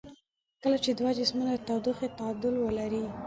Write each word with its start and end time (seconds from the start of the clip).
کله 0.61 0.77
چې 0.83 0.91
دوه 0.99 1.11
جسمونه 1.19 1.51
د 1.55 1.59
تودوخې 1.67 2.07
تعادل 2.17 2.53
ولري. 2.65 3.03